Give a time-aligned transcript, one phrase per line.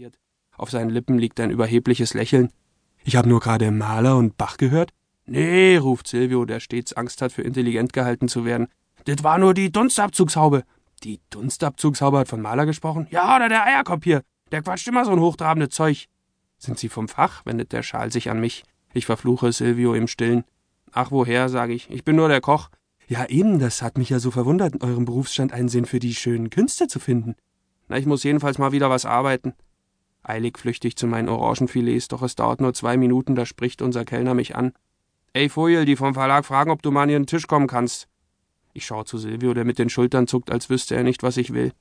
[0.00, 0.18] drapiert.
[0.56, 2.50] Auf seinen Lippen liegt ein überhebliches Lächeln.
[3.04, 4.92] Ich habe nur gerade Maler und Bach gehört.
[5.26, 8.68] Nee, ruft Silvio, der stets Angst hat, für intelligent gehalten zu werden.
[9.04, 10.64] Das war nur die Dunstabzugshaube.
[11.02, 13.06] Die Dunstabzugshaube hat von Maler gesprochen?
[13.10, 14.22] Ja, oder der Eierkopf hier.
[14.52, 16.06] Der quatscht immer so ein hochtrabendes Zeug.
[16.58, 17.46] Sind Sie vom Fach?
[17.46, 18.64] wendet der Schal sich an mich.
[18.92, 20.44] Ich verfluche Silvio im Stillen.
[20.92, 21.88] Ach, woher, sage ich.
[21.90, 22.68] Ich bin nur der Koch.
[23.06, 26.14] Ja, eben, das hat mich ja so verwundert, in eurem Berufsstand einen Sinn für die
[26.14, 27.34] schönen Künste zu finden.
[27.88, 29.54] Na, ich muss jedenfalls mal wieder was arbeiten.
[30.22, 34.04] Eilig flüchte ich zu meinen Orangenfilets, doch es dauert nur zwei Minuten, da spricht unser
[34.04, 34.72] Kellner mich an.
[35.32, 38.08] Ey, Foil, die vom Verlag fragen, ob du mal an ihren Tisch kommen kannst.
[38.72, 41.52] Ich schaue zu Silvio, der mit den Schultern zuckt, als wüsste er nicht, was ich
[41.52, 41.72] will.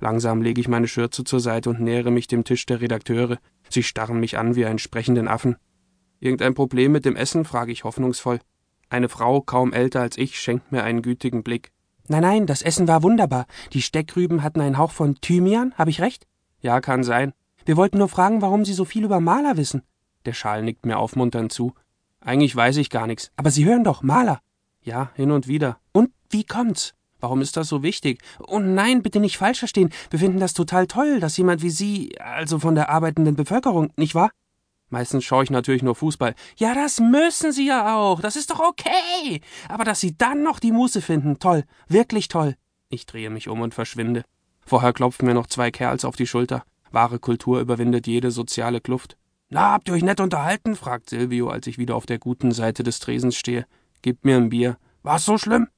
[0.00, 3.38] Langsam lege ich meine Schürze zur Seite und nähere mich dem Tisch der Redakteure.
[3.68, 5.56] Sie starren mich an wie einen sprechenden Affen.
[6.20, 7.44] Irgendein Problem mit dem Essen?
[7.44, 8.40] frage ich hoffnungsvoll.
[8.88, 11.72] Eine Frau, kaum älter als ich, schenkt mir einen gütigen Blick.
[12.08, 13.46] Nein, nein, das Essen war wunderbar.
[13.72, 16.26] Die Steckrüben hatten einen Hauch von Thymian, habe ich recht?
[16.60, 17.32] Ja, kann sein.
[17.70, 19.84] Wir wollten nur fragen, warum Sie so viel über Maler wissen.
[20.24, 21.72] Der Schal nickt mir aufmunternd zu.
[22.20, 23.30] Eigentlich weiß ich gar nichts.
[23.36, 24.40] Aber Sie hören doch, Maler.
[24.82, 25.78] Ja, hin und wieder.
[25.92, 26.94] Und wie kommt's?
[27.20, 28.22] Warum ist das so wichtig?
[28.44, 29.90] Oh nein, bitte nicht falsch verstehen.
[30.10, 34.16] Wir finden das total toll, dass jemand wie Sie, also von der arbeitenden Bevölkerung, nicht
[34.16, 34.32] wahr?
[34.88, 36.34] Meistens schaue ich natürlich nur Fußball.
[36.56, 38.20] Ja, das müssen Sie ja auch.
[38.20, 39.42] Das ist doch okay.
[39.68, 41.62] Aber dass Sie dann noch die Muße finden, toll.
[41.86, 42.56] Wirklich toll.
[42.88, 44.24] Ich drehe mich um und verschwinde.
[44.66, 46.64] Vorher klopfen mir noch zwei Kerls auf die Schulter.
[46.90, 49.16] Wahre Kultur überwindet jede soziale Kluft.
[49.48, 50.76] Na, habt ihr euch nett unterhalten?
[50.76, 53.66] fragt Silvio, als ich wieder auf der guten Seite des Tresens stehe.
[54.02, 54.76] Gib mir ein Bier.
[55.02, 55.68] War's so schlimm?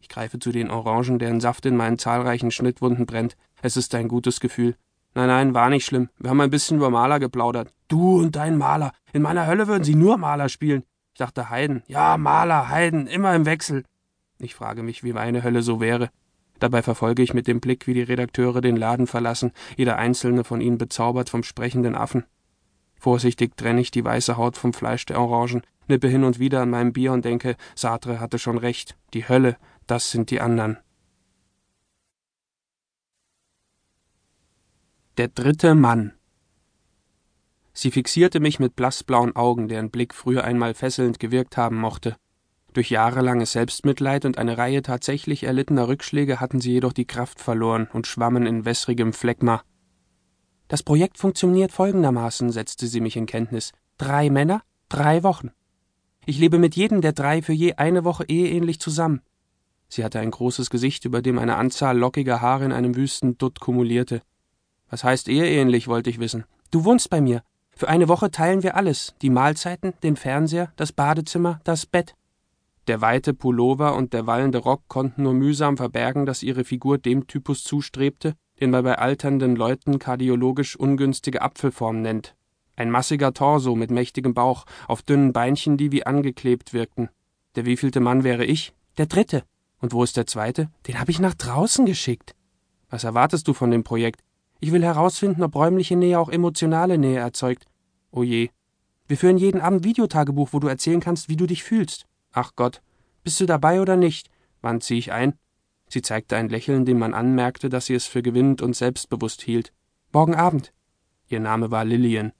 [0.00, 3.36] Ich greife zu den Orangen, deren Saft in meinen zahlreichen Schnittwunden brennt.
[3.62, 4.74] Es ist ein gutes Gefühl.
[5.14, 6.08] Nein, nein, war nicht schlimm.
[6.18, 7.72] Wir haben ein bisschen über Maler geplaudert.
[7.88, 8.92] Du und dein Maler.
[9.12, 10.84] In meiner Hölle würden sie nur Maler spielen.
[11.12, 11.82] Ich dachte Heiden.
[11.86, 13.84] Ja, Maler, Heiden, immer im Wechsel.
[14.38, 16.10] Ich frage mich, wie meine Hölle so wäre.
[16.60, 20.60] Dabei verfolge ich mit dem Blick, wie die Redakteure den Laden verlassen, jeder einzelne von
[20.60, 22.24] ihnen bezaubert vom sprechenden Affen.
[22.96, 26.70] Vorsichtig trenne ich die weiße Haut vom Fleisch der Orangen, nippe hin und wieder an
[26.70, 28.96] meinem Bier und denke, Sartre hatte schon recht.
[29.14, 30.76] Die Hölle, das sind die anderen.
[35.16, 36.12] Der dritte Mann.
[37.72, 42.16] Sie fixierte mich mit blassblauen Augen, deren Blick früher einmal fesselnd gewirkt haben mochte.
[42.72, 47.88] Durch jahrelanges Selbstmitleid und eine Reihe tatsächlich erlittener Rückschläge hatten sie jedoch die Kraft verloren
[47.92, 49.62] und schwammen in wässrigem Phlegma.
[50.68, 53.72] Das Projekt funktioniert folgendermaßen, setzte sie mich in Kenntnis.
[53.98, 55.50] Drei Männer, drei Wochen.
[56.26, 59.20] Ich lebe mit jedem der drei für je eine Woche eheähnlich zusammen.
[59.88, 63.58] Sie hatte ein großes Gesicht, über dem eine Anzahl lockiger Haare in einem wüsten Dutt
[63.58, 64.22] kumulierte.
[64.88, 66.44] Was heißt eheähnlich, wollte ich wissen.
[66.70, 67.42] Du wohnst bei mir.
[67.74, 69.14] Für eine Woche teilen wir alles.
[69.22, 72.14] Die Mahlzeiten, den Fernseher, das Badezimmer, das Bett.
[72.90, 77.28] Der weite Pullover und der wallende Rock konnten nur mühsam verbergen, dass ihre Figur dem
[77.28, 82.34] Typus zustrebte, den man bei alternden Leuten kardiologisch ungünstige Apfelform nennt.
[82.74, 87.10] Ein massiger Torso mit mächtigem Bauch, auf dünnen Beinchen, die wie angeklebt wirkten.
[87.54, 88.72] Der wievielte Mann wäre ich?
[88.98, 89.44] Der dritte.
[89.78, 90.68] Und wo ist der zweite?
[90.88, 92.34] Den habe ich nach draußen geschickt.
[92.88, 94.24] Was erwartest du von dem Projekt?
[94.58, 97.66] Ich will herausfinden, ob räumliche Nähe auch emotionale Nähe erzeugt.
[98.10, 98.50] Oh je.
[99.06, 102.08] Wir führen jeden Abend Videotagebuch, wo du erzählen kannst, wie du dich fühlst.
[102.32, 102.82] Ach Gott.
[103.22, 104.30] Bist du dabei oder nicht?
[104.60, 105.34] Wann zieh ich ein?
[105.88, 109.72] Sie zeigte ein Lächeln, dem man anmerkte, dass sie es für gewinnend und selbstbewusst hielt.
[110.12, 110.72] Morgen Abend.
[111.28, 112.32] Ihr Name war Lillian.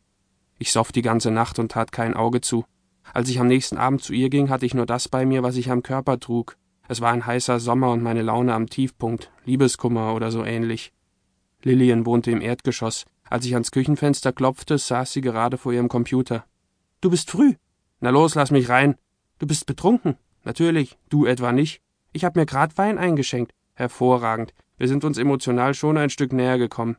[0.59, 2.65] Ich soff die ganze Nacht und tat kein Auge zu.
[3.13, 5.57] Als ich am nächsten Abend zu ihr ging, hatte ich nur das bei mir, was
[5.57, 6.57] ich am Körper trug,
[6.91, 10.93] es war ein heißer Sommer und meine Laune am Tiefpunkt, Liebeskummer oder so ähnlich.
[11.63, 13.05] Lillian wohnte im Erdgeschoss.
[13.29, 16.45] Als ich ans Küchenfenster klopfte, saß sie gerade vor ihrem Computer.
[17.01, 17.55] Du bist früh.
[18.01, 18.97] Na los, lass mich rein.
[19.41, 20.17] Du bist betrunken.
[20.45, 21.81] Natürlich, du etwa nicht.
[22.13, 23.53] Ich hab mir grad Wein eingeschenkt.
[23.73, 24.53] Hervorragend.
[24.77, 26.97] Wir sind uns emotional schon ein Stück näher gekommen.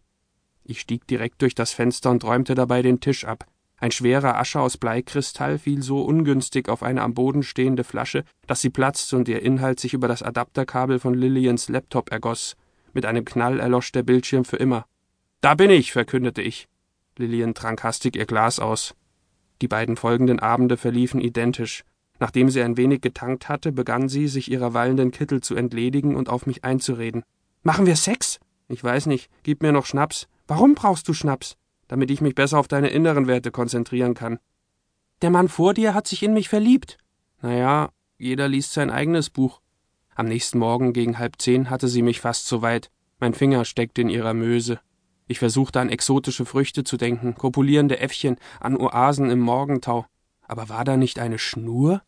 [0.64, 3.46] Ich stieg direkt durch das Fenster und räumte dabei den Tisch ab.
[3.78, 8.62] Ein schwerer Ascher aus Bleikristall fiel so ungünstig auf eine am Boden stehende Flasche, dass
[8.62, 12.56] sie platzte und ihr Inhalt sich über das Adapterkabel von Lillians Laptop ergoss.
[12.94, 14.86] Mit einem Knall erlosch der Bildschirm für immer.
[15.42, 16.68] Da bin ich, verkündete ich.
[17.18, 18.96] Lillian trank hastig ihr Glas aus.
[19.62, 21.84] Die beiden folgenden Abende verliefen identisch.
[22.22, 26.30] Nachdem sie ein wenig getankt hatte, begann sie, sich ihrer wallenden Kittel zu entledigen und
[26.30, 27.24] auf mich einzureden.
[27.64, 28.40] Machen wir Sex?
[28.70, 29.30] Ich weiß nicht.
[29.44, 30.30] Gib mir noch Schnaps.
[30.48, 31.58] Warum brauchst du Schnaps?
[31.92, 34.40] damit ich mich besser auf deine inneren Werte konzentrieren kann.
[35.22, 36.98] Der Mann vor dir hat sich in mich verliebt.
[37.42, 39.60] Na ja, jeder liest sein eigenes Buch.
[40.16, 42.92] Am nächsten Morgen gegen halb zehn hatte sie mich fast so weit.
[43.20, 44.80] Mein Finger steckte in ihrer Möse.
[45.28, 50.06] Ich versuchte an exotische Früchte zu denken, kopulierende Äffchen, an Oasen im Morgentau.
[50.48, 52.02] Aber war da nicht eine Schnur?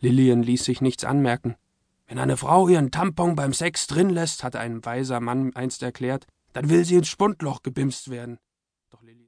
[0.00, 1.56] Lillian ließ sich nichts anmerken.
[2.06, 6.26] Wenn eine Frau ihren Tampon beim Sex drin lässt, hatte ein weiser Mann einst erklärt,
[6.52, 8.38] dann will sie ins Spundloch gebimst werden.